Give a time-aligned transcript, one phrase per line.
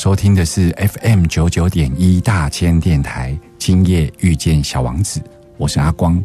[0.00, 5.22] 收听的是 FM 九九点一大千电台，今夜遇见小王子，
[5.58, 6.18] 我是阿光。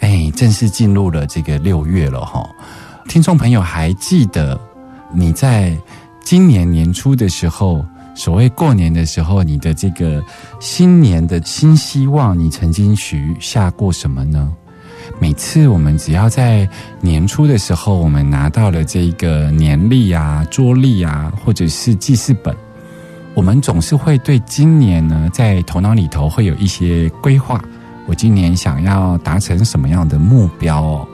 [0.00, 2.44] 哎，正式进入了这个六月了哈，
[3.08, 4.60] 听众朋友还记得
[5.14, 5.72] 你在
[6.24, 10.20] 今年年初的时候，所谓过年的时候，你的这个
[10.58, 14.52] 新年的新希望，你曾经许下过什么呢？
[15.20, 16.68] 每次我们只要在
[17.00, 22.52] 年初的时候，我们拿到了这个年历啊、桌历啊，或者是记事本，
[23.34, 27.62] 我们总是会对今年呢，在头脑里头会有一些规划。
[28.06, 31.08] 我今年想要达成什么样的目标哦？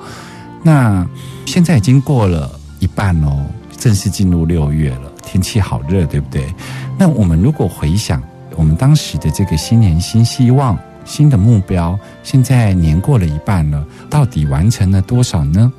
[0.62, 1.06] 那
[1.45, 2.50] 现在已经过了
[2.81, 3.45] 一半哦，
[3.77, 6.52] 正式进入六月了，天气好热，对不对？
[6.98, 8.23] 那我们如果回想
[8.57, 15.70] 我们当时的这个新年新希望、新的目标，现在年过了一半了，到底完成了多少呢？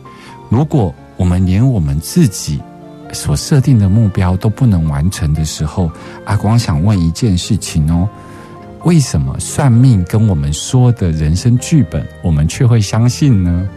[0.49, 2.61] 如果我们连我们自己
[3.13, 5.89] 所设定的目标都不能完成的时候，
[6.25, 8.07] 阿光想问一件事情哦。
[8.83, 13.67] 为什么算命跟我们说的人生剧本，我们却会相信呢？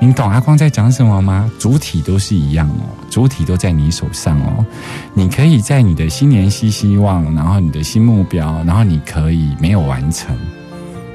[0.00, 1.50] 您懂阿光在讲什么吗？
[1.58, 4.64] 主体都是一样哦，主体都在你手上哦。
[5.12, 10.38] 你可以在你的新年新希望，然后你的新目标，然后你可以没有完成。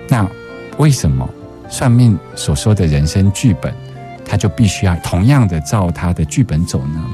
[0.09, 0.27] 那
[0.79, 1.29] 为什么
[1.69, 3.73] 算命所说的人生剧本，
[4.25, 7.05] 他就必须要同样的照他的剧本走呢？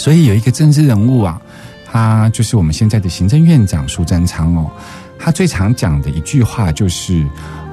[0.00, 1.38] 所以有一个政治人物啊，
[1.84, 4.70] 他就是我们现在的行政院长苏贞昌哦。
[5.18, 7.28] 他最常讲的一句话就是：“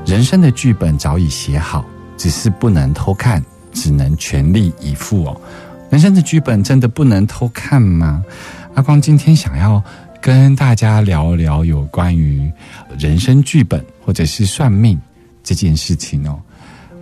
[0.06, 1.86] 人生的剧本早已写好，
[2.18, 5.42] 只是不能偷看，只能全力以赴哦。”
[5.90, 8.22] 人生的剧本真的不能偷看吗？
[8.76, 9.82] 阿光今天想要
[10.20, 12.52] 跟大家聊聊有关于
[13.00, 15.00] 人生剧本或者是算命
[15.46, 16.38] 这件事情哦。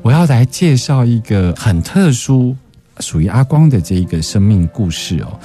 [0.03, 2.55] 我要来介绍一个很特殊、
[2.99, 5.39] 属于阿光的这一个生命故事哦。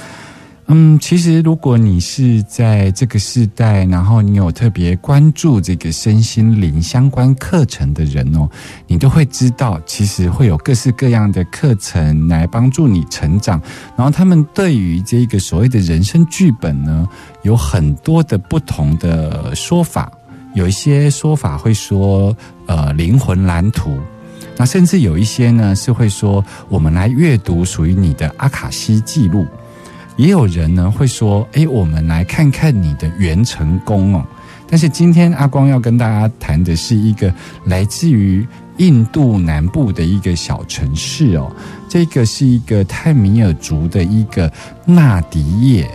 [0.72, 8.48] 嗯，其实如果你是在这个时代，然后你有特别关注这个身心灵相关课程的人哦，
[8.86, 13.60] 你都会知道，其实会有各式各样的课程来帮助你成长。
[13.96, 17.08] 然后他们对于这个所谓的人生剧本呢，
[17.42, 20.08] 有很多的不同的说法。
[20.54, 22.36] 有一些说法会说，
[22.66, 23.98] 呃，灵魂蓝图。
[24.60, 29.46] 那甚至有一些呢，是会说，我们来阅读属于你的阿卡西记录。
[30.18, 34.22] 也有人呢会说：“诶，我们来看看你的元成功哦。”
[34.68, 37.32] 但是今天阿光要跟大家谈的是一个
[37.64, 41.50] 来自于印度南部的一个小城市哦，
[41.88, 44.52] 这个是一个泰米尔族的一个
[44.84, 45.90] 纳迪叶。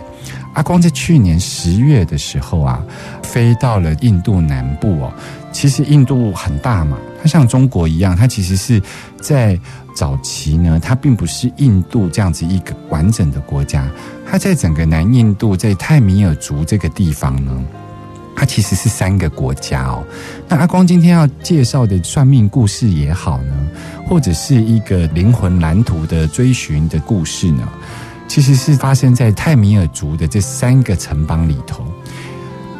[0.54, 2.82] 阿光在去年十月的时候啊，
[3.22, 5.12] 飞到了印度南部哦。
[5.56, 8.80] 其实印度很大嘛，它像中国一样，它其实是
[9.18, 9.58] 在
[9.94, 13.90] 早期呢，它并不是印度这样子一个完整的国家，
[14.30, 17.64] 它在整个南印度，在泰米尔族这个地方呢，
[18.36, 20.04] 它其实是三个国家哦。
[20.46, 23.68] 那阿光今天要介绍的算命故事也好呢，
[24.06, 27.66] 或者是一个灵魂蓝图的追寻的故事呢，
[28.28, 31.82] 其实是发生在泰米尔族的这三个城邦里头。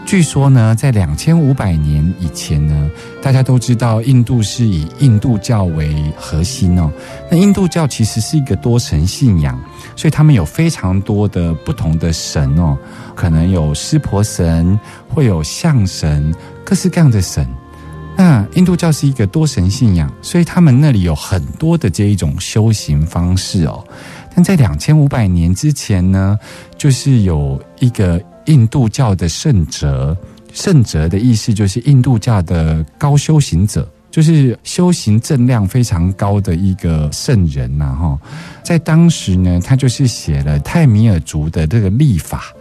[0.07, 2.89] 据说呢，在两千五百年以前呢，
[3.21, 6.89] 大家都知道印度是以印度教为核心哦。
[7.29, 9.61] 那印度教其实是一个多神信仰，
[9.97, 12.79] 所以他们有非常多的不同的神哦，
[13.17, 16.33] 可能有湿婆神，会有象神，
[16.65, 17.45] 各式各样的神。
[18.17, 23.85] 那印度教是一个多神信仰，所以他们那里有很多的这一种修行方式哦。
[24.33, 26.39] 但在两千五百年之前呢，
[26.79, 28.23] 就是有一个。
[28.47, 30.17] 印度教的圣哲，
[30.53, 38.19] 圣哲的意思就是印度教的高修行者，就是修行正量非常高的一个圣人呐、哈。
[38.63, 42.53] 在当时呢，他就是写了泰米尔族的这个历法，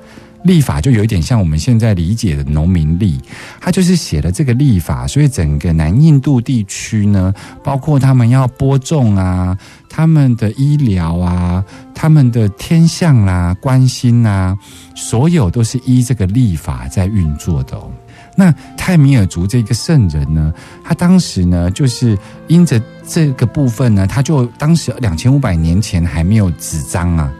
[0.45, 3.19] 历法就有一点像我们现在理解的农民历，
[3.59, 7.33] 他就是写了这个历法，所以整个南印度地区呢，
[7.63, 9.57] 包括他们要播种啊，
[9.89, 11.65] 他们的医疗啊，
[11.95, 14.56] 他们的天象啦、关心啊，
[14.95, 17.91] 所有都是依这个历法在运作的哦。
[18.38, 20.53] 那泰米尔族这个圣人呢，
[20.83, 22.15] 他当时呢，就是
[22.48, 27.33] 因着这个部分呢，他就当时两千五百年前还没有纸张啊。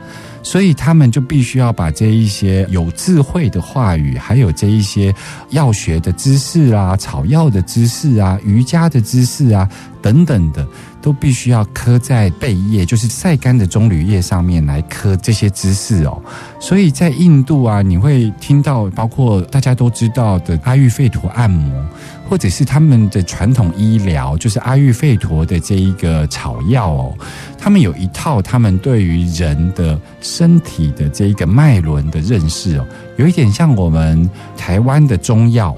[0.46, 5.14] 所以他们就必须要把这一些有智慧的话语，还有这一些
[5.50, 9.68] 药学的知识啊、草药的知识啊、瑜伽的知识啊
[10.04, 10.66] 等等的，
[11.02, 16.22] 都必须要刻在贝叶，就是晒干的棕榈叶上面来刻这些知识哦。
[16.60, 21.84] 所以在印度啊，你会听到包括大家都知道的阿育吠陀按摩。
[22.28, 27.18] 或者是他们的传统医疗，就是阿育吠陀的这一个草药哦，
[27.58, 32.88] 他们有一套他们对于人的身体的这一个脉轮的认识哦，
[33.18, 35.76] 有一点像我们台湾的中药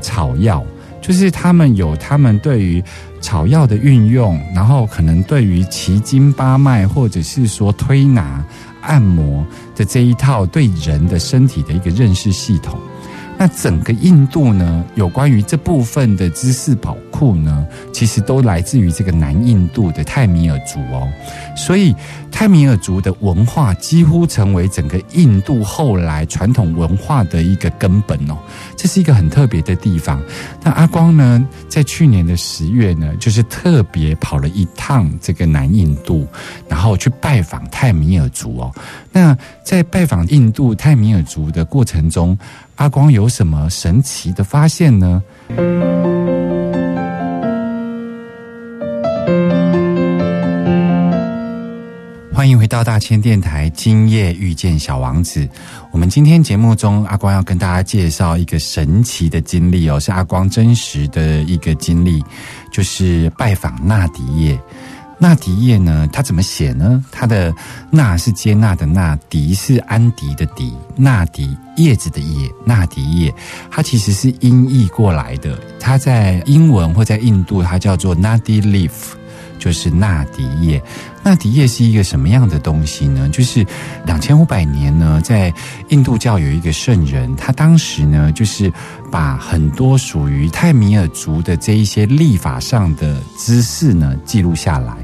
[0.00, 0.64] 草药，
[1.02, 2.82] 就是他们有他们对于
[3.20, 8.44] 草药的运用，然后可能对于奇经八脉或者是说推拿
[8.82, 12.78] 按摩的这一套对人的身体的一个认识系统。
[13.38, 21.08] 那整个印度呢，有关于这部分的知识宝库呢，其实都来自于这个南印度的泰米尔族哦，
[21.56, 21.94] 所以
[22.32, 28.36] 泰米尔族的文化几乎成为整个印度后来传统文化的一个根本哦，
[28.76, 30.20] 这是一个很特别的地方。
[30.64, 36.26] 那阿光呢，在去年的十月呢，就是特别跑了一趟这个南印度，
[36.68, 38.74] 然后去拜访泰米尔族哦。
[39.12, 42.36] 那在拜访印度泰米尔族的过程中，
[42.78, 45.20] 阿光有什么神奇的发现呢？
[52.32, 55.48] 欢迎回到大千电台，今夜遇见小王子。
[55.90, 62.22] 我们今天节目中，阿光要跟大家介绍一个神奇的经历哦，是阿光真实的一个经历，
[62.70, 64.56] 就是拜访纳迪叶。
[65.20, 66.08] 纳迪叶呢？
[66.12, 67.04] 它怎么写呢？
[67.10, 67.52] 它的
[67.90, 73.34] “纳”是接纳的“纳”，“迪”是安迪的“迪”，纳迪叶子的“叶”，纳迪叶，
[73.68, 75.58] 它其实是音译过来的。
[75.80, 78.90] 它在英文或在印度，它叫做 “nadi leaf”。
[79.58, 80.82] 就是纳迪叶，
[81.22, 83.28] 纳迪叶是一个什么样的东西呢？
[83.30, 83.66] 就是
[84.06, 85.52] 两千五百年呢，在
[85.88, 88.72] 印度教有一个圣人，他当时呢，就是
[89.10, 94.96] 把很多属于泰米尔族的这一些历法上的知识呢记录下来。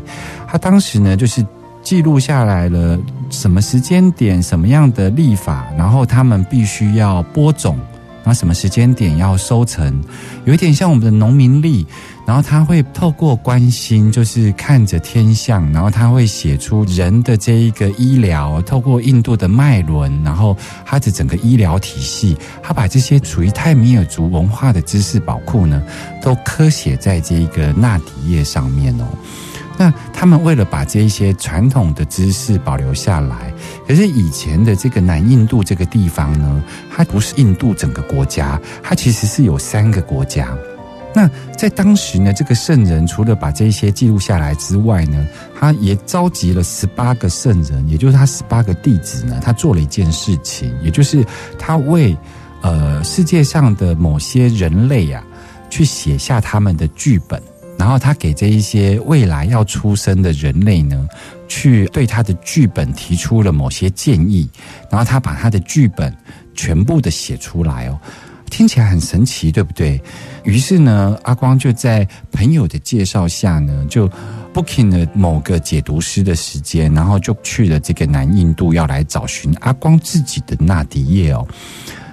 [0.48, 1.44] 他当时呢，就是
[1.82, 2.98] 记录下来了
[3.28, 7.76] 什么时间点、什么样的历法，然后他们必须要播种，
[8.22, 10.02] 然后什么时间点要收成，
[10.44, 11.86] 有一点像我们的农民历。
[12.26, 20.56] 然后他会透过关心，就是看着天象，然后他会写出人的这一个医疗，透过印度的脉轮，然后
[20.86, 25.82] 他的整个医疗体系，他把这些属于泰米尔族文化的知识宝库呢，
[26.22, 29.04] 都刻写在这一个纳迪叶上面哦。
[29.76, 33.52] 那他们为了把这一些传统的知识保留下来，
[33.86, 40.56] 可是以前的这个南印度这个地方呢，它不是印度整个国家，它其实是有三个国家。
[41.14, 45.24] 那在当时呢，这个圣人除了把这些记录下来之外呢，
[45.58, 51.24] 他也召集了十八个圣人，也就是他十八个弟子呢，他做了一件事情，也就是
[51.56, 52.16] 他为
[52.62, 55.22] 呃世界上的某些人类呀，
[55.70, 57.40] 去写下他们的剧本，
[57.78, 61.08] 然后他给这一些未来要出生的人类呢，
[61.46, 64.50] 去对他的剧本提出了某些建议，
[64.90, 66.12] 然后他把他的剧本
[66.54, 68.00] 全部的写出来哦。
[68.50, 70.00] 听起来很神奇，对不对？
[70.44, 74.08] 于是呢，阿光就在朋友的介绍下呢，就
[74.52, 81.46] booking 了某个解读师的时间，然后就去了这个南印度，要来找寻阿光自己的纳迪叶哦。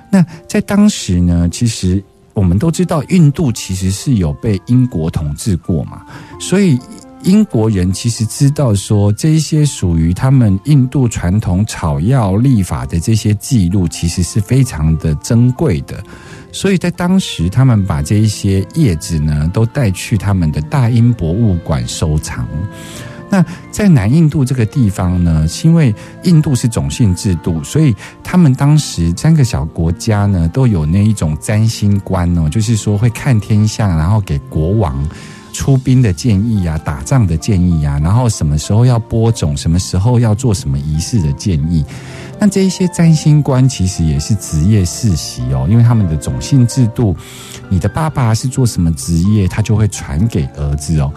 [0.10, 6.02] 那在当时呢，其实我们都知道，印度其实是有被英国统治过嘛，
[6.40, 6.80] 所以。
[7.24, 16.04] 英国人其实知道说，这一些属于他们印度传统草药历法的这些记录，其实是非常的珍贵的。
[16.52, 22.48] 所以在当时，他们把这一些叶子呢，都带去他们的大英博物馆收藏。
[23.30, 35.08] 那在南印度这个地方呢，是因为印度是种姓制度，所以他们当时三个小国家呢，都有那一种占星观哦，就是说会看天象，然后给国王。
[35.52, 41.84] 出兵的建议呀，打仗的建议呀，然后什么时候要播种，什么时候要做什么仪式的建议。
[42.40, 47.16] 那这一些占星官其实也是职业世袭哦，因为他们的种姓制度，
[47.72, 51.10] 你的爸爸是做什么职业，他就会传给儿子哦。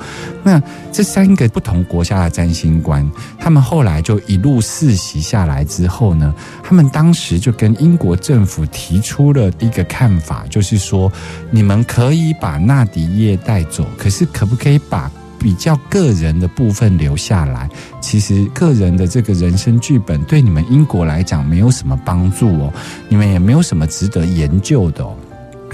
[0.44, 6.32] 那这三个不同国家的占星官，他们后来就一路世袭下来之后呢，
[6.62, 11.10] 他们当时就跟英国政府提出了一个看法，就是说，
[11.50, 17.68] 你们可以把纳迪叶带走，可是可不可以把比较个人的部分留下来？
[18.00, 22.72] 其实个人的这个人生剧本对你们英国来讲没有什么帮助哦，
[23.08, 25.04] 你们也没有什么值得研究的。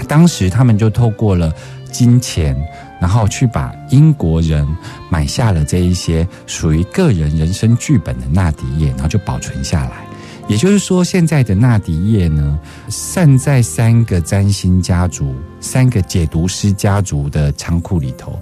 [0.07, 1.53] 当时他们就透过了
[1.91, 2.55] 金钱，
[2.99, 4.67] 然后去把英国人
[5.09, 10.10] 买下了这一些属于个人人生剧本的纳迪叶，然后就保存下来。
[10.51, 18.37] 也就是说，现在的纳迪叶呢，散在三个占星家族、三个解读师家族的仓库里头。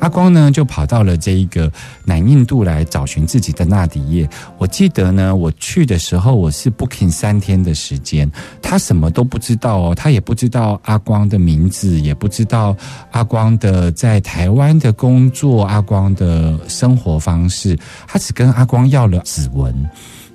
[0.00, 1.70] 阿光呢，就跑到了这一个
[2.04, 4.28] 南印度来找寻自己的纳迪叶。
[4.58, 8.28] 我记得呢，我去的时候我是 booking 三天的时间，
[8.60, 12.76] 他什么都不知道哦，他也不知道阿光的名字，也不知道
[13.12, 17.78] 阿光的在台湾的工作、阿光的生活方式，
[18.08, 19.72] 他只跟阿光要了指纹。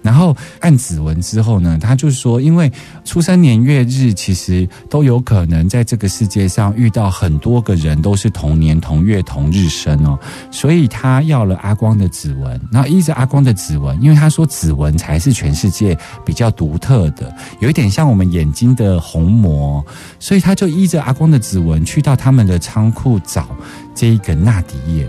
[0.07, 2.71] 然后按指纹之后呢，他就说，因为
[3.03, 10.17] 出生年月日其实都有可能在这个世界上遇到很多个人都是同年同月同日生哦，
[10.49, 19.85] 所以他要了阿光的指纹，然后依着阿光的指纹，因为他说指纹才是全世界比较独特的，有一点像我们眼睛的虹膜，
[20.21, 23.49] 所以他就依着阿光的指纹去到他们的仓库找
[23.93, 25.05] 这一个纳迪叶。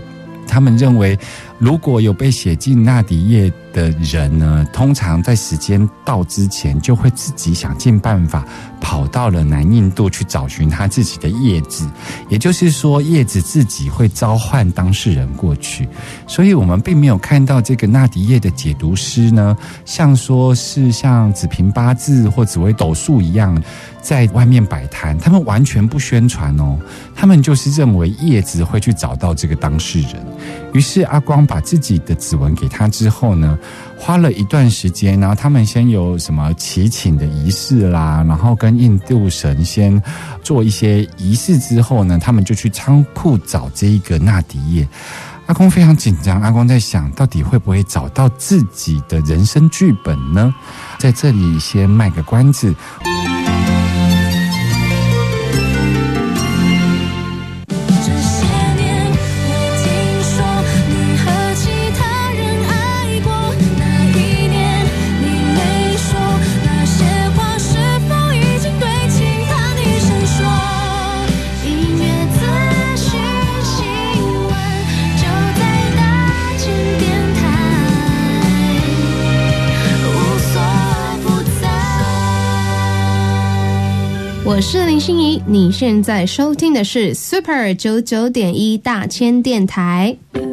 [0.51, 1.15] 他们认为，
[1.59, 8.45] 如果有被写进纳迪叶的人呢，通常在时间到之前，就会自己想尽办法
[8.79, 11.85] 跑到了南印度去找寻他自己的叶子。
[12.29, 15.85] 也就是说，叶子自己会召唤当事人过去。
[16.25, 23.61] 所以我们并没有看到这个纳迪叶的解读师呢，像说是像紫平八字或紫微斗数一样。
[24.01, 26.79] 在外面摆摊，他们完全不宣传哦，
[27.13, 30.25] 他们就是认为叶子会去找到这个当事人。
[30.73, 33.57] 于是阿光把自己的指纹给他之后呢，
[33.97, 39.99] 花了一段时间，然后他们先有什么祈请的仪式啦，然后跟印度神仙
[40.43, 44.87] 做一些仪式之后呢，他们就去仓库找这一个纳迪叶。
[45.47, 50.53] 阿光非常紧张，阿光在想到底会不会找到自己的人生剧本呢？
[50.99, 52.75] 在这里先卖个关子。
[84.49, 90.17] 我是林心怡，你现在收听的是 Super 九九点一大千电台。
[90.33, 90.43] 今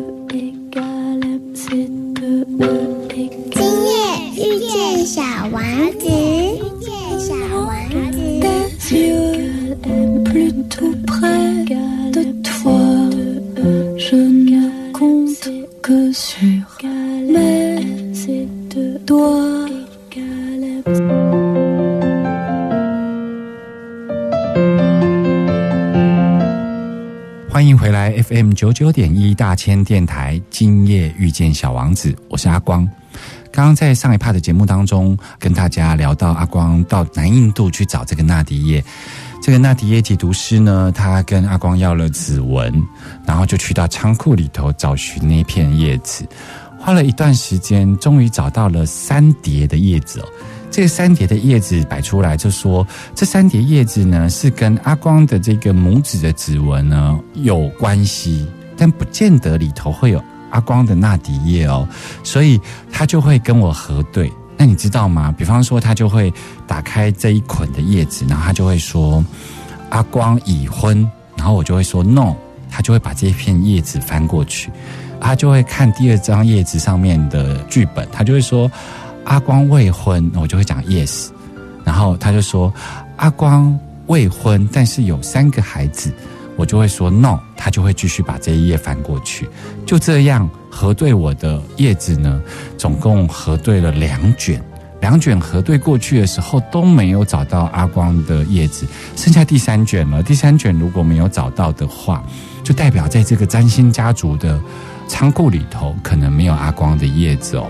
[3.55, 3.97] 夜
[4.37, 5.63] 遇见小王
[5.99, 7.73] 子，遇见小王
[8.13, 8.17] 子。
[28.07, 32.89] 欢迎回来 FM 九九点一大千电台，今夜遇见小王子，我是阿光。
[33.51, 38.85] 刚刚在上一趴的节目当中，跟大家聊到阿光到南印度去找这个纳迪叶，
[39.43, 42.73] 这个纳迪叶解读师呢，他跟阿光要了指纹，
[43.27, 46.25] 然后就去到仓库里头找寻那片叶子，
[46.79, 50.29] 花了一段时间，终于找到了三叠的叶子哦。
[50.71, 58.47] 这三叠的叶子摆出来，就说这三叠叶子呢是跟阿光的这个拇指的指纹呢有关系，
[58.77, 61.89] 但不见得里头会有阿光的纳迪叶哦，
[62.23, 62.61] 所以
[62.93, 64.31] 他就会跟我核对。
[64.59, 65.35] 那你知道吗？
[65.37, 66.33] 比方说，他就会
[66.67, 69.25] 打开这一捆的叶子，然后他就会说
[69.91, 72.35] 阿光已婚，然后我就会说 no，
[72.71, 74.71] 他就会把这一片叶子翻过去，
[75.21, 78.71] 他就会看第二张叶子上面的剧本，他就会说。
[79.27, 81.29] 阿光未婚，我就会讲 yes，
[81.85, 82.73] 然后他就说
[83.17, 86.13] 阿光未婚，但是有三个孩子，
[86.57, 89.49] 我就会说 no，他就会继续把这一页翻过去，
[89.85, 92.41] 就这样核对我的叶子呢，
[92.79, 94.63] 总共核对了两卷，
[95.01, 100.23] 两卷核对过去的时候都没有找到阿光的叶子，剩下第三卷了。
[100.23, 102.25] 第三卷如果没有找到的话，
[102.63, 104.61] 就代表在这个占星家族的
[105.09, 107.69] 仓库里头可能没有阿光的叶子哦。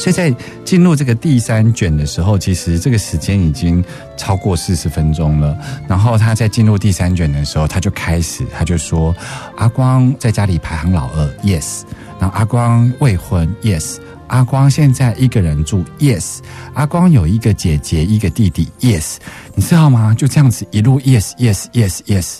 [0.00, 3.84] 所以在进入这个第三卷的时候，其实这个时间已经
[4.16, 5.54] 超过四十分钟了。
[5.86, 9.14] 然后他在进入第三卷的时候，他就开始，他就说
[9.58, 11.82] ：“阿光在家里排行老二，yes。
[12.18, 13.98] 然后阿光未婚，yes。
[14.28, 16.38] 阿光现在一个人住，yes。
[16.72, 19.16] 阿光有一个姐姐，一个弟弟，yes。
[19.54, 20.14] 你知道吗？
[20.16, 22.38] 就这样子一路 yes，yes，yes，yes，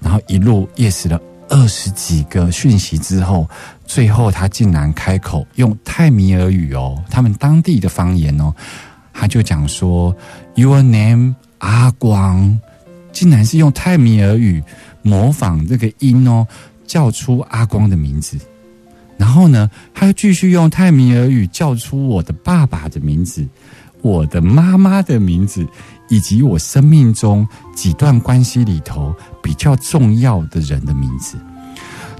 [0.00, 3.46] 然后一路 yes 了二十几个讯息之后。”
[3.94, 8.50] 最后，他竟然开口用泰米尔语哦，他们当地的方言哦，
[9.12, 10.16] 他就讲说
[10.54, 12.58] ：“Your name 阿光，
[13.12, 14.64] 竟然是用泰米尔语
[15.02, 16.46] 模仿这个音哦，
[16.86, 18.38] 叫出阿光的名字。
[19.18, 23.46] 然后呢，他又继续用泰米尔语叫出我的爸爸的名字、
[24.00, 25.66] 我的妈妈的名字，
[26.08, 27.46] 以及我生命中
[27.76, 31.36] 几段关系里头比较重要的人的名字。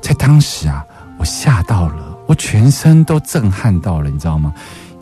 [0.03, 0.85] 在当时啊。”
[1.23, 4.53] 我吓到了，我全身都震撼到了，你知道吗？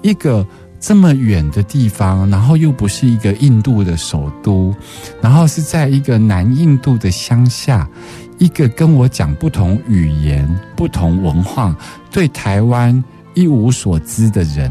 [0.03, 0.47] 一个
[0.79, 4.75] 这么远的地方，然后又不是一个印度的首都，
[5.23, 7.89] 然后是在一个南印度的乡下，
[8.37, 10.47] 一个跟我讲不同语言、
[10.77, 11.75] 不同文化、
[12.11, 14.71] 对台湾一无所知的人，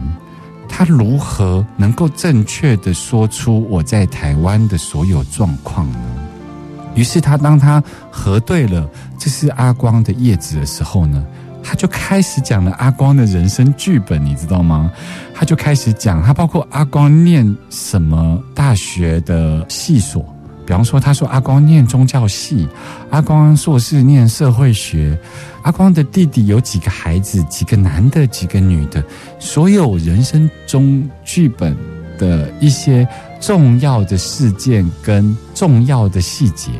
[0.67, 5.99] 他如何能够正确的说出我在台湾的所有状况呢？
[6.93, 8.87] 于是他当他核对了
[9.17, 11.25] 这是阿光的叶子的时候呢？
[11.63, 14.91] 他就开始讲了阿光的人生剧本，你知道吗？
[15.33, 20.25] 他就开始讲，他包括阿光念什么大学的系所，
[20.65, 22.67] 比方说，他说阿光念宗教系，
[23.11, 25.17] 阿光硕士念社会学，
[25.63, 29.03] 阿光的弟弟有几个孩子，几个男的，几个女的，
[29.39, 31.77] 所有人生中剧本
[32.17, 33.07] 的一些
[33.39, 36.71] 重要的事件跟重要的细节，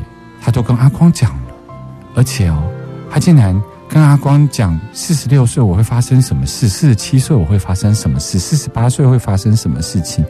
[0.42, 1.54] 他都跟阿光讲了，
[2.14, 2.62] 而且哦，
[3.10, 3.60] 他竟然。
[3.90, 6.68] 跟阿光讲，四十六岁我会发生什么事？
[6.68, 8.38] 四十七岁我会发生什么事？
[8.38, 10.24] 四十八岁会发生什么事情？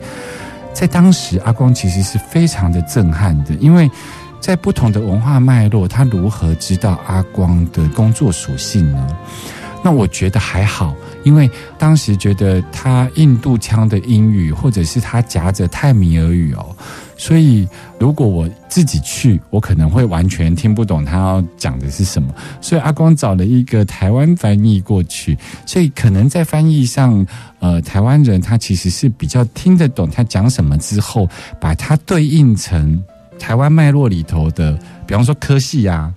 [0.73, 3.87] 在当时，阿光其实是非常的震撼的，因为
[4.39, 9.07] 在不同的文化脉络，他如何知道阿光的工作属性呢？
[9.83, 16.75] 那我觉得还好，因为当时觉得他印度腔的英语，或者是他夹着泰米尔语哦。
[17.21, 17.67] 所以，
[17.99, 22.33] 如果我自己去，我可能会完全听不懂他要讲的是什么。
[22.59, 27.23] 所以阿光找了一个台湾翻译过去，所以可能在翻译上，
[27.59, 31.29] 呃，台湾人他其实是比较听得懂他讲什么之后，
[31.59, 32.99] 把它对应成
[33.37, 36.11] 台湾脉络里头的，比方说科系啊。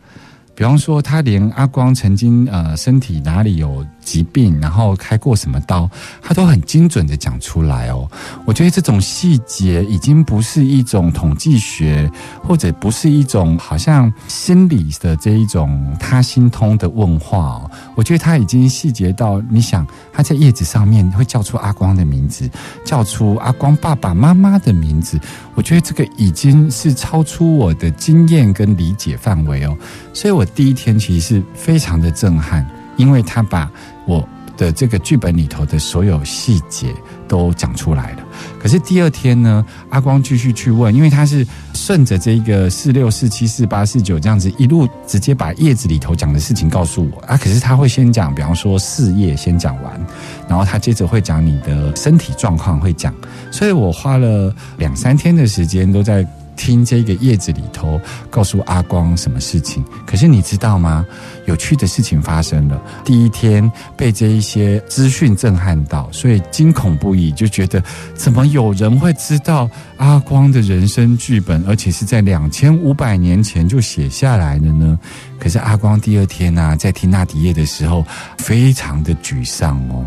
[0.57, 5.91] 比方说，他连阿光曾经呃身体哪里有疾病，然后开过什么刀，
[6.23, 8.09] 他都很精准的讲出来哦。
[8.45, 12.11] 我觉得这种细节已经不是一种统计学，
[12.43, 17.71] 或者不是一种好像心理的这一种他心通的问话哦。
[17.95, 22.49] 我觉得他已经细节到，你想他在叶子上面会叫出阿光的名字，
[22.85, 25.19] 叫出阿光爸爸妈妈的名字。
[25.55, 29.77] 我觉得这个已经是超出我的经验跟理解范围哦，
[30.13, 33.71] 所以我第一天其实是非常的震撼，因为他把
[34.07, 36.95] 我的这个剧本里头的所有细节
[37.27, 38.19] 都讲出来了。
[38.61, 47.37] 可是第二天呢，阿光继续去问，因为他是顺着这个四六四七四八四九这样子一路直接把叶子里头讲的事情告诉我啊。
[47.37, 50.07] 可是他会先讲，比方说四页先讲完，
[50.49, 53.13] 然后他接着会讲你的身体状况会讲，
[53.51, 56.27] 所以我花了两三天的时间都在。
[56.57, 59.85] 听这个叶子里头告诉阿光什么事情？
[60.07, 61.07] 可是你知道吗？
[61.47, 62.81] 有趣的事情发生了。
[63.05, 67.83] 第一天被这一些资讯震撼到，所以惊恐不已，就觉得
[68.15, 74.99] 怎么有人会知道阿光的人生剧本，而且是在两千五百年前就写下来了呢？
[75.39, 78.05] 可是阿光第二天呢，在听纳迪叶的时候，
[78.39, 80.07] 非常的沮丧哦。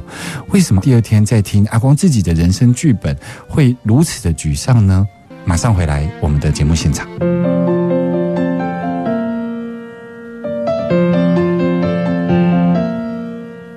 [0.49, 3.15] 为什么第二天在听阿光自己的人生剧本
[3.47, 5.07] 会如此的沮丧呢？
[5.47, 7.07] 马上回来，我们的节目现场。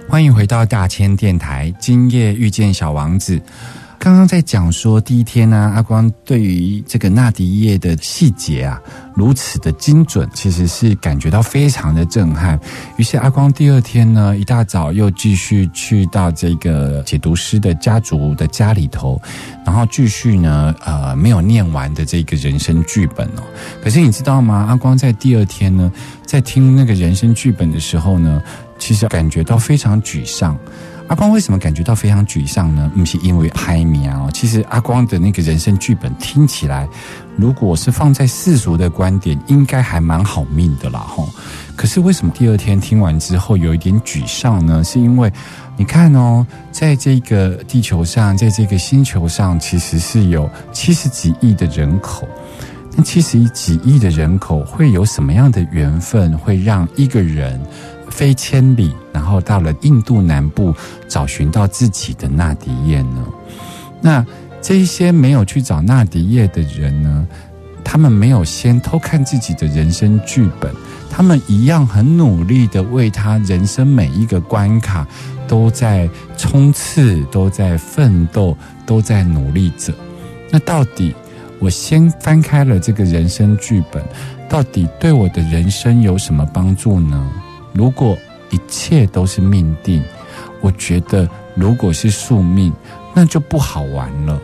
[0.08, 3.40] 欢迎回到大千电台，今夜遇见小王子。
[4.00, 8.80] 刚刚在讲说第一天呢，阿光对于这个纳迪叶的细节啊，
[9.14, 12.58] 如此的精准，其实是感觉到非常的震撼。
[12.96, 19.20] 于是阿光第二天呢，一大早又继续去到这个解读师的家族的家里头，
[19.66, 23.42] 然后继续呢，呃，没有念完的这个人生剧本哦。
[23.84, 24.64] 可是你知道吗？
[24.66, 25.92] 阿光在第二天呢，
[26.24, 28.42] 在听那个人生剧本的时候呢，
[28.78, 30.58] 其实感觉到非常沮丧。
[31.10, 32.88] 阿光为什么感觉到非常沮丧呢？
[32.94, 36.88] 不是因为拍苗，其实阿光的那个人生剧本听起来，
[37.36, 41.28] 如果是放在世俗的观点，应该还蛮好命的啦，吼。
[41.74, 44.84] 可是为什么第二天听完之后有一点沮丧呢？
[44.84, 45.32] 是因为
[45.76, 52.28] 你看哦，在这个地球上，在这个星球上，其实是有七十几亿的人口。
[52.94, 57.60] 那七十几亿的人口会有什么样的缘分，会让一个人
[58.20, 60.74] 飞千里，然后到了印度南部
[61.08, 63.26] 找寻到自己的纳迪叶呢？
[64.02, 64.22] 那
[64.60, 67.26] 这一些没有去找纳迪叶的人呢？
[67.82, 70.70] 他们没有先偷看自己的人生剧本，
[71.08, 75.06] 他们一样很努力的为他人生每一个关卡
[75.48, 76.06] 都在
[76.36, 78.54] 冲刺，都在奋斗，
[78.84, 79.94] 都在努力着。
[80.50, 81.14] 那到底
[81.58, 84.04] 我先翻开了这个人生剧本，
[84.46, 87.30] 到底对我的人生有什么帮助呢？
[87.72, 88.16] 如果
[88.50, 90.02] 一切都是命定，
[90.60, 92.72] 我觉得如果是宿命，
[93.14, 94.40] 那就不好玩了。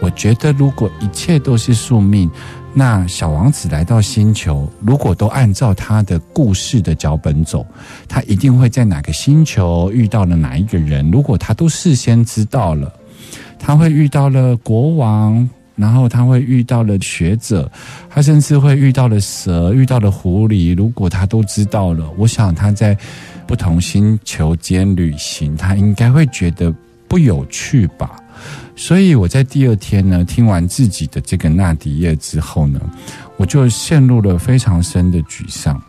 [0.00, 2.30] 我觉得如果一切都是宿命，
[2.72, 7.66] 那小王子来到星球，如果都按照他的故事的脚本走，
[8.06, 11.10] 他一定会在哪个星球遇到了哪一个人。
[11.10, 12.92] 如果他都事先知道了，
[13.58, 17.70] 他会遇到了国王，然后他会遇到了学者，
[18.10, 20.76] 他甚至会遇到了蛇，遇到了狐狸。
[20.76, 22.94] 如果他都知道了，我想他在
[23.46, 26.74] 不同星球间旅行，他应该会觉得
[27.06, 28.16] 不有趣吧。
[28.76, 32.80] 所以我在第二天呢，听完自己的这个纳迪叶之后呢，
[33.36, 35.80] 我就陷入了非常深的沮丧。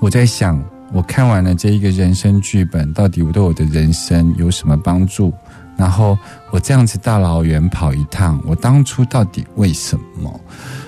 [0.00, 5.32] 我在想，我看完了这一个人生剧本，到底我对我的人生有什么帮助？
[5.76, 6.18] 然后
[6.50, 10.40] 我这样子大老远跑一趟，我当初到底为什么？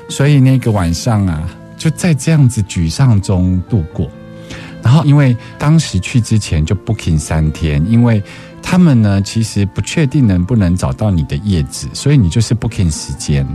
[0.09, 4.11] 所以那个晚上啊，就在这样子沮丧中度过。
[4.83, 8.23] 然后因为当时去之前就 booking 三天，因为。
[8.71, 13.47] 他们呢，其实不确定能不能找到你的叶子，所以你就是 booking 时间。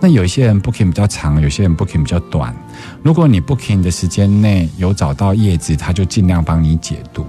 [0.00, 2.54] 那有些人 booking 比较长，有些人 booking 比较短。
[3.02, 7.26] 如果你 booking 的时间内有找到叶子，他就尽量帮你解读。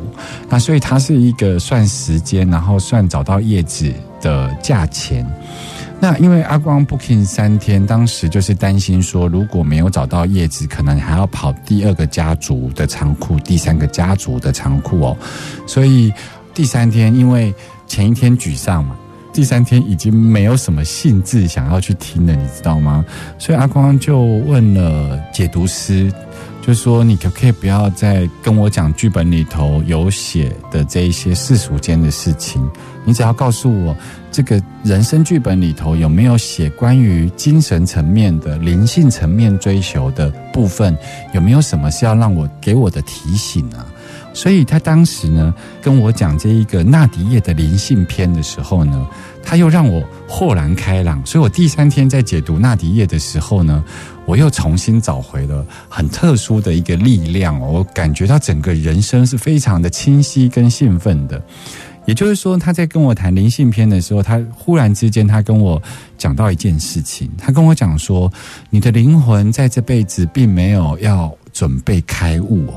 [0.49, 5.25] 那所以它是一个算时间，然后算找到叶子的价钱。
[5.99, 15.17] 那因为阿光 booking 三天，当时就是担心说，如果没有找到叶子，可能还要跑第二个家族的仓库，第三个家族的仓库哦，
[15.65, 16.13] 所以。
[16.53, 17.53] 第三天，因为
[17.87, 18.95] 前一天沮丧嘛，
[19.33, 23.05] 第三天已经没有什么兴致想要去听了，你知道吗？
[23.37, 26.11] 所以阿光就问了解读师，
[26.61, 32.61] 就说：“你可不可以不要再跟我讲剧本里头有写的这一些世俗间的事情？
[33.03, 33.95] 你只要告诉我，
[34.31, 40.95] 这个人生剧本里头有没有写关于精神层面的、灵性层面追求的部分？
[41.33, 43.87] 有没有什么是要让我给我的提醒啊？”
[44.33, 49.07] 所以他当时呢跟我讲这一个纳迪叶的灵性篇的时候呢，
[49.43, 51.23] 他又让我豁然开朗。
[51.25, 53.83] 所以我第三天在解读纳迪叶的时候呢，
[54.25, 57.59] 我又重新找回了很特殊的一个力量。
[57.59, 61.41] 我感觉到整个人生是非常的清晰跟兴奋的。
[62.07, 65.79] 也就是说，他在跟我谈灵性篇的时候，他忽然之间他跟我
[66.17, 68.31] 讲到一件事情，他跟我讲说，
[68.71, 72.73] 你的灵魂在这辈子并没有要准备开悟哦。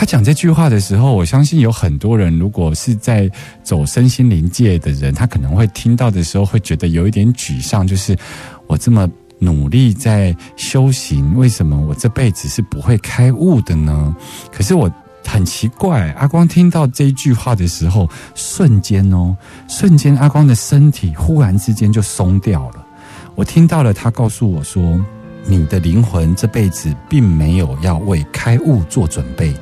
[0.00, 3.30] 他讲这句话的时候，我相信有很多人，如果是在
[3.62, 8.16] 走身心灵界的人，他可能会听到的时候，会觉得有一点沮丧，就是
[8.66, 9.06] 我这么
[9.40, 14.16] 努力在修行，为什么我这辈子是不会开悟的呢？
[14.50, 14.90] 可是我
[15.22, 19.36] 很奇怪，阿光听到这一句话的时候，瞬间哦，
[19.68, 22.86] 瞬间阿光的身体忽然之间就松掉了。
[23.34, 24.98] 我听到了他告诉我说
[25.44, 29.54] ：“你的灵魂这辈子并没有要为开悟做准备。”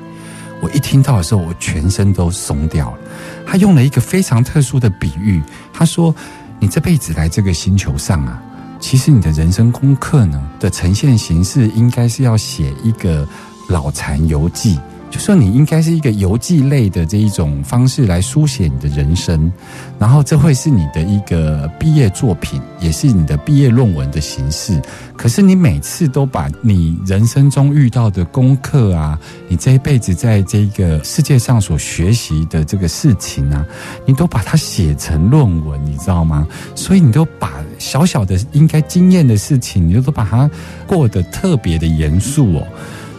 [0.60, 2.98] 我一听到的时候，我全身都松掉了。
[3.46, 5.42] 他用了一个非常特殊的比喻，
[5.72, 6.14] 他说
[6.58, 8.42] ：“你这辈子来这个星球上啊，
[8.80, 13.26] 其实你的人生功课呢的呈现形式，应该是要写一个
[13.68, 14.78] 脑残游记。”
[15.10, 19.50] 就说你应该是一个游记类的这一种方式来书写你的人生，
[19.98, 24.80] 然后这会是你的一个毕业作品，也是你的毕业论文的形式。
[25.16, 29.18] 可是你每次都把你人生中遇到的功课啊，
[29.48, 33.64] 你这一辈子在这个世界上所学习的这个事情啊，
[34.06, 36.46] 你都把它写成论文，你知道吗？
[36.74, 40.48] 所以你都把小小的应该经验的事情，你都把它
[40.86, 42.66] 过得特别的严肃哦。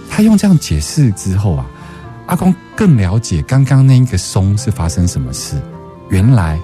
[0.07, 1.65] 他用这样解释之后啊。
[2.29, 5.59] 阿公更了解刚刚那一个松是发生什么事。
[6.11, 6.59] 原来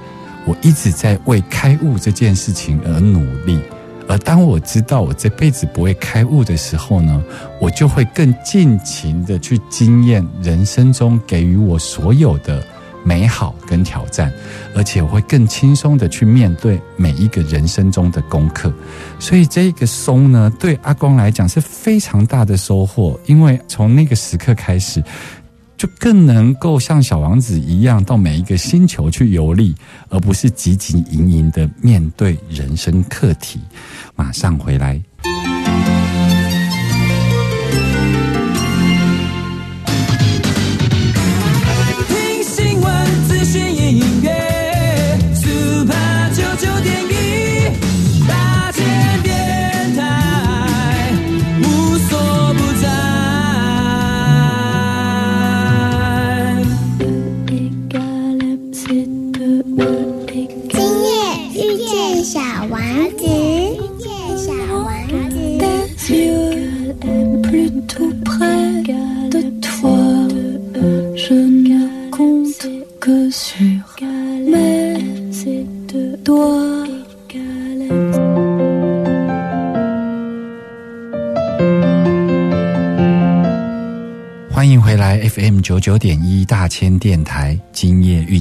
[0.45, 3.59] 我一直在为开悟这件事情而努力，
[4.07, 7.23] 而当我知道我这辈子不会开悟的时候呢，
[7.59, 12.63] 我就会更尽情的去经验人生中给予我所有的
[13.03, 14.31] 美好跟挑战，
[14.75, 18.71] 而且我会更轻松的去面对每一个人生中的功课。
[19.17, 25.03] 所以这个松呢，对阿光来讲是非常大的收获，因为从那个时刻开始，
[25.77, 29.75] 就更能够像小王子一样，到每一个星球去游历，
[30.09, 33.59] 而不是汲汲营营的面对人生课题。
[34.15, 35.01] 马上回来。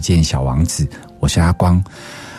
[0.05, 0.87] 见小王子，
[1.19, 1.83] 我是阿光。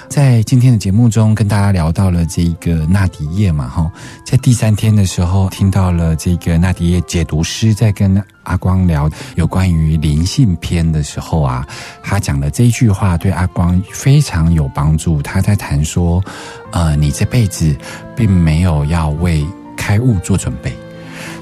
[0.08, 3.92] 在今天的节目中，跟大家聊到了这个纳迪叶嘛，哈，
[4.24, 11.68] 在第三天的时候，听到了这个纳迪叶解读师在跟阿光聊有关于灵性篇的时候啊，
[12.04, 15.24] 他讲的这一句话对阿光非常有帮助。
[15.24, 16.24] 他在谈说，
[16.72, 17.76] 呃，你这辈子
[18.16, 19.44] 并没有要为
[19.76, 20.72] 开悟做准备。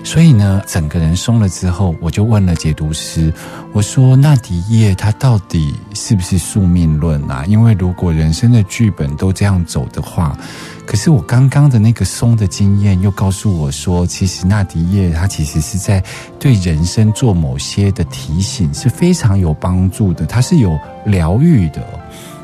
[0.03, 3.33] 所以呢，整个人松了之后，我就问了解读师，
[3.71, 7.45] 我说：“纳迪叶他到底是不是宿命论啊？
[7.47, 10.37] 因为如果人生的剧本都这样走的话，
[10.85, 16.03] 可是我刚刚的那个松的经验又告诉我说，其实纳迪叶他其实是在
[16.37, 21.81] 对人生做某些的提醒，是非常有帮助的，它是有疗愈的。”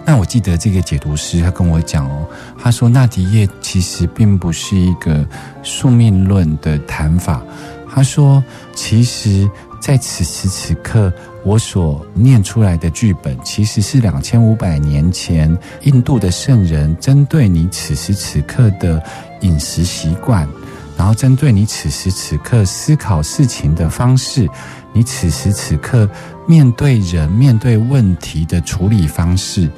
[0.10, 2.26] 那我记得这个解读师他跟我讲哦，
[2.58, 5.24] 他说纳迪叶其实并不是一个
[5.62, 7.44] 宿命论的谈法。
[7.88, 8.44] 他说，
[8.74, 9.48] 其实
[9.80, 19.00] 在此时此刻，我所念出来的剧本，其实是两千五百年前印度的圣人针对你此时此刻的
[19.42, 20.50] 饮食习惯，
[20.98, 24.50] 然后针对你此时此刻思考事情的方式，
[24.92, 26.10] 你此时此刻
[26.48, 29.70] 面对人、面对问题的处理方式。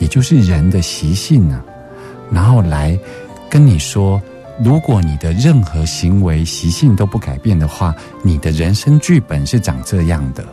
[0.00, 1.62] 也就是人的习性啊，
[2.32, 2.98] 然后来
[3.48, 4.20] 跟你说，
[4.64, 10.44] 如果你的任何行为习性都不改变的话，你的人生剧本是长这样的。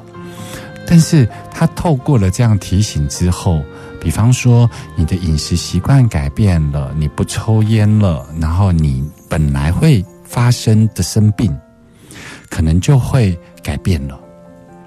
[0.85, 3.61] 但是他透过了这样提醒之后，
[4.01, 11.57] 比方说你的饮食习惯改变了，你不抽烟了，然后你本来会发生的生病，
[12.49, 14.19] 可能就会改变了。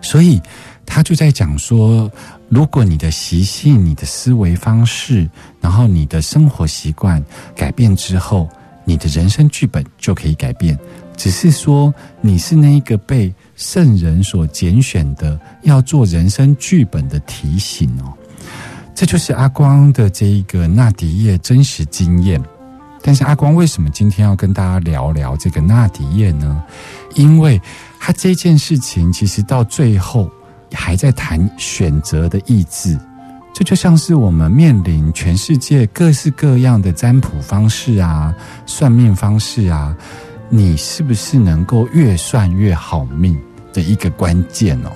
[0.02, 0.40] 所以
[0.84, 2.10] 他就在讲说。
[2.50, 8.48] 如果你的习性、你的思维方式，然后你的生活习惯改变之后，
[8.84, 10.76] 你的人生剧本就可以改变。
[11.16, 18.12] 只是说你是那一个被圣人所拣选的，要做人生剧本的提醒哦。
[18.96, 22.42] 这就是阿光的这一个纳迪叶真实经验。
[23.00, 26.60] 但是阿光为什么今天要跟大家聊聊这个纳迪叶呢？
[27.14, 27.62] 因为
[28.00, 30.28] 他这件事情其实到最后。
[30.72, 32.98] 还在谈选择的意志，
[33.52, 38.34] 这就像是我们面临全世界各式各样的占卜方式啊、
[38.66, 39.96] 算命方式啊，
[40.48, 43.38] 你是不是能够越算越好命
[43.72, 44.90] 的一个关键哦？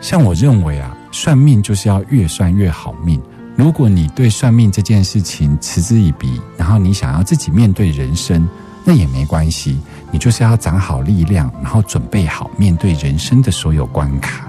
[0.00, 3.20] 像我认为啊，算命就是要越算越好命。
[3.56, 8.48] 如果你对算命这件事情嗤之以鼻，然后你想要自己面对人生，
[8.84, 9.76] 那也没关系，
[10.12, 14.47] 你就是要长好力量，然后准备好面对人生的所有关卡。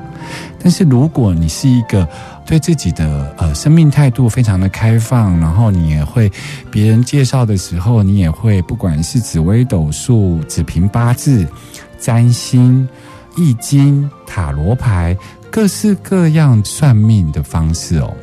[0.62, 2.08] 但是如果你是一个
[2.45, 6.32] 对自己的呃生命态度非常的开放，然后你也会
[6.69, 11.48] 别人介绍的时候，你也会不管是紫微斗数、紫平八字、
[11.98, 12.88] 占星、
[13.38, 15.15] 易经、塔罗牌，
[15.50, 18.13] 各式各样算命的方式哦。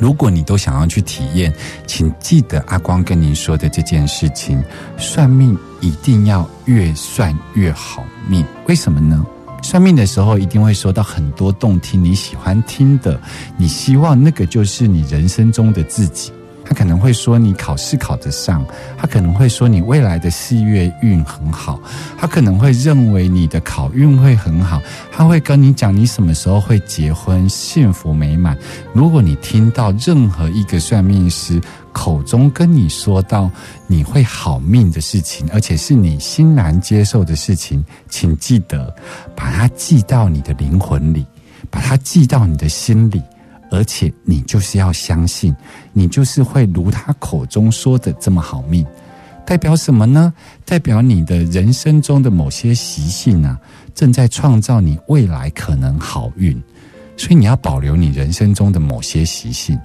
[0.00, 1.54] 如果你都想要去体验，
[1.86, 4.60] 请记得阿光跟您说的这件事情：
[4.96, 8.44] 算命一定要越算越好命。
[8.66, 9.24] 为什么呢？
[9.64, 13.18] 算命的时候一定会说到很多动听你喜欢听的，
[13.56, 16.30] 你希望那个就是你人生中的自己。
[16.64, 18.64] 他可能会说你考试考得上，
[18.96, 21.80] 他可能会说你未来的事业运很好，
[22.16, 24.80] 他可能会认为你的考运会很好，
[25.12, 28.56] 他会跟你讲你什么时候会结婚，幸福美满。
[28.92, 31.60] 如果你听到任何一个算命师
[31.92, 33.50] 口中跟你说到
[33.86, 38.94] 你会好命的事情，而且是你欣然接受的事情，请记得
[39.36, 41.24] 把它记到你的灵魂里，
[41.70, 43.22] 把它记到你的心里。
[43.74, 45.54] 而且你就是要相信，
[45.92, 48.86] 你就是会如他口中说的这么好命。
[49.44, 50.32] 代表什么呢？
[50.64, 53.58] 代表你的人生中的某些习性啊，
[53.94, 56.62] 正在创造你未来可能好运。
[57.16, 59.78] 所以你要保留你人生中的某些习性。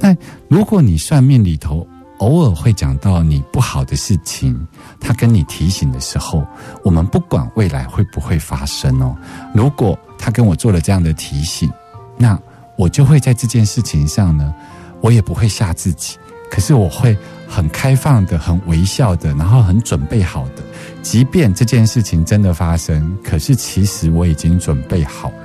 [0.00, 0.16] 那
[0.48, 1.86] 如果你算命里头
[2.18, 4.66] 偶尔会讲到你不好的事情，
[4.98, 6.44] 他跟你提醒的时候，
[6.82, 9.16] 我们不管未来会不会发生哦。
[9.54, 11.70] 如果他跟我做了这样的提醒，
[12.18, 12.38] 那
[12.76, 14.54] 我就会在这件事情上呢，
[15.00, 16.16] 我也不会吓自己，
[16.50, 17.16] 可是我会
[17.48, 20.62] 很开放的、很微笑的，然后很准备好的，
[21.02, 25.36] 即便这件事情真的发生，可是其实我已经准备好了。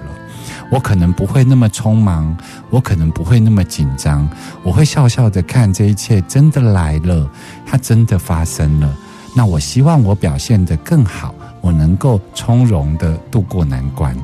[0.72, 2.36] 我可能不会那么匆忙，
[2.70, 4.30] 我可能不会那么紧张，
[4.64, 7.28] 我会笑笑的看这一切真的来了，
[7.66, 8.96] 它真的发生了。
[9.36, 14.16] 那我希望我表现得更好，我能够从容的度过难关。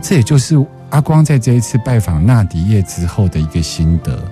[0.00, 0.56] 这也就是
[0.92, 4.22] 阿光在这一次拜访纳迪叶之后的一个心得。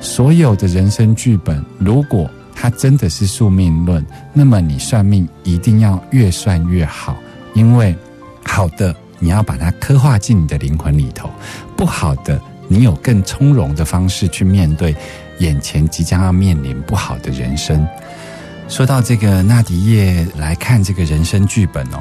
[0.00, 7.16] 所有的人生剧本，如果它真的是宿命论，那么你算命一定要越算越好，
[7.54, 7.94] 因为
[8.44, 8.94] 好的。
[9.18, 11.30] 你要把它刻画进你的灵魂里头，
[11.74, 14.94] 不好的，你有更从容的方式去面对
[15.38, 17.86] 眼前即将要面临不好的人生。
[18.68, 21.98] 说到这个纳迪叶来看这个人生剧本哦，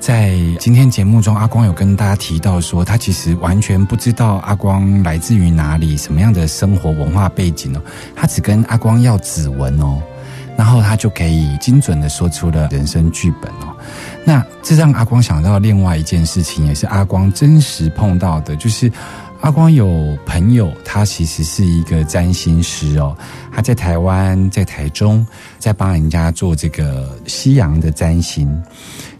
[0.00, 7.80] 在今天节目中，阿光有跟大家提到说，他其实完全不知道阿光来自于哪里，什么样的生活文化背景哦，
[8.16, 10.02] 他只跟阿光要指纹哦，
[10.56, 13.74] 然后他就可以精准的说出了人生剧本哦。
[14.24, 18.90] 那这让阿光想到另外一件事情，也是阿光真实碰到的，就是
[19.40, 23.16] 阿光有朋友，他其实是一个占星师哦，
[23.52, 25.26] 他在台湾，在台中，
[25.58, 28.50] 在帮人家做这个西洋的占星。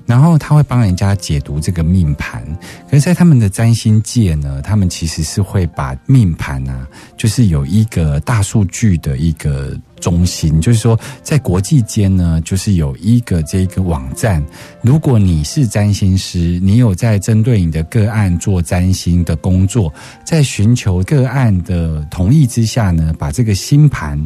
[0.08, 2.42] 然后他会帮人家解读这个命盘，
[2.90, 14.42] 可是，在他们的占星界呢，他们其实是会把命盘啊，就是有一个大数据的一个中心，就是说，在国际间呢，就是有一个这个网站，
[14.80, 19.92] 如果你是占星师，你有在针对你的个案做占星的工作，
[20.24, 24.18] 在寻求个案的同意之下呢，把这个星盘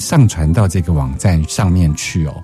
[0.00, 2.42] 上传到这个网站上面去哦，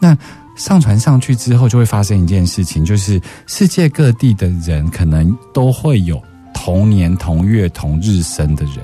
[0.00, 0.18] 那。
[0.56, 8.76] 上传上去之后，就会发生一件事情，就是世界各地的人可能都会有同年同月同日生的人，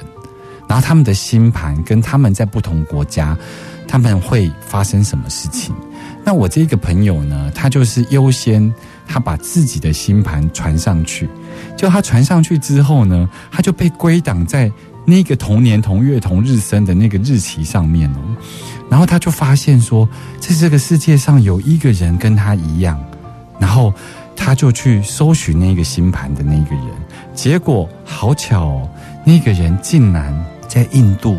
[0.69, 3.37] 然后他们的星盘跟他们在不同国家，
[3.87, 5.75] 他们会发生什么事情？
[6.25, 8.73] 那我这个朋友呢，他就是优先
[9.07, 11.29] 他把自己的星盘传上去，
[11.77, 14.71] 就他传上去之后呢，他就被归档在
[15.05, 18.19] 那个同年同月同日生的那个日期上面哦。
[18.89, 20.09] 然后他就发现说，
[20.41, 23.01] 在这个世界上有一个人跟他一样，
[23.59, 23.95] 然后
[24.35, 26.87] 他就去搜寻那个星盘的那个人，
[27.35, 28.89] 结果好巧哦，
[29.25, 30.35] 那个人竟然
[30.67, 31.39] 在印度，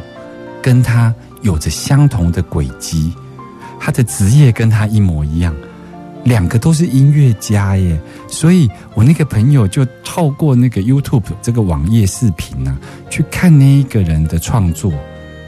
[0.61, 3.13] 跟他有着相同的轨迹，
[3.79, 5.53] 他的职业跟他一模一样，
[6.23, 12.77] 两个都是音乐家耶，所以我那个朋友就透过那个 YouTube 这个网页视频啊，
[13.09, 14.91] 去看那一个人的创作。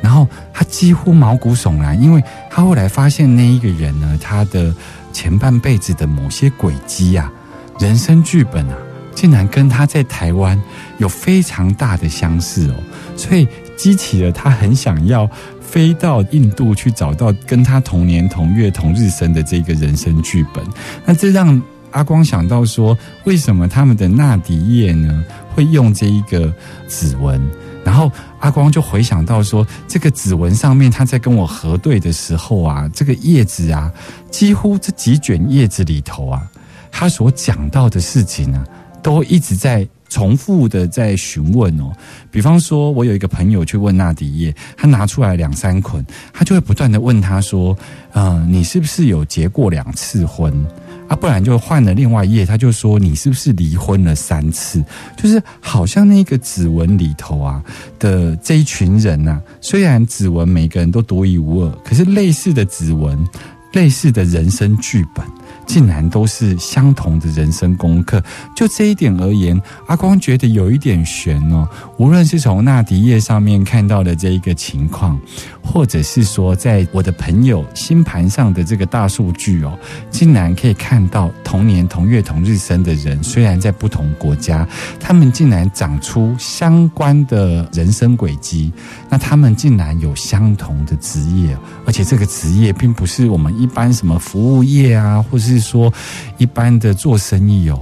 [0.01, 4.75] 然后他几乎毛骨悚然，因为他后来发现那一个人呢，他的
[5.13, 7.31] 前半辈子的某些轨迹啊，
[7.79, 8.75] 人生剧本啊，
[9.15, 10.61] 竟然跟他在台湾
[10.97, 12.75] 有非常大的相似哦，
[13.15, 15.29] 所以激起了他很想要
[15.73, 20.63] 飞到印度去找到跟他同年同月同日生的这个人生剧本。
[21.03, 21.59] 那这让
[21.89, 26.53] 阿光想到说，为什么他们的纳迪叶呢会用这一个
[26.87, 27.41] 指纹？
[27.83, 33.91] 然后阿光就回想到说，这个指纹上面他在跟我核对的时候啊，这个叶子啊，
[34.29, 36.47] 几乎这几卷叶子里头啊，
[36.91, 38.63] 他所讲到的事情呢，
[39.01, 41.91] 都一直在重复的在询问哦。
[42.29, 47.75] 比方说，我有一个朋友去问纳迪叶，他拿出来两三捆，他就会不断的问他说
[48.13, 50.53] ：“嗯，你是不是有结过两次婚？”
[51.09, 54.81] 啊，不然就换了另外一页，他就说你是不是离婚了三次？
[55.17, 57.61] 就是好像那个指纹里头啊
[57.99, 63.17] 的这一群人呐，虽然指纹每个人都独一无二，可是类似的指纹，
[63.73, 65.23] 类似的人生剧本。
[65.65, 68.21] 竟然都是相同的人生功课，
[68.53, 71.65] 就这一点而言，阿光觉得有一点悬哦。
[71.97, 75.17] 无论是从纳迪叶上面看到的这一个情况，
[75.63, 79.79] 或者是说在我的朋友星盘上的这个大数据哦，
[80.11, 84.67] 竟然可以看到同年同月同日生的人，虽然在不同国家，
[84.99, 88.69] 他们竟然长出相关的人生轨迹，
[89.13, 91.55] 那他们竟然有相同的职业，
[91.85, 95.59] 而且这个职业并不是我们一般什么服务业啊，或是。
[95.59, 95.93] 说，
[96.39, 97.79] 一般的做生意哦，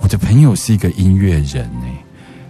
[0.00, 1.86] 我的朋友是一个音乐人呢，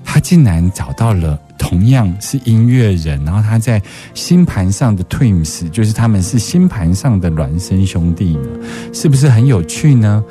[0.04, 3.80] 他竟然找到了同样是音乐人，然后他在
[4.14, 8.48] 星盘上的 twins，就是他们是星盘上的孪生兄弟呢，
[8.92, 10.22] 是不是很有趣呢？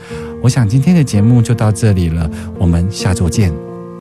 [0.43, 2.29] 我想今天的节目就到这里了，
[2.59, 3.72] 我们下周见。